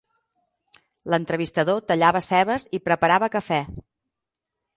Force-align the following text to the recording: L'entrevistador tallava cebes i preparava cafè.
L'entrevistador 1.13 1.83
tallava 1.91 2.23
cebes 2.29 2.67
i 2.79 2.81
preparava 2.89 3.31
cafè. 3.37 3.61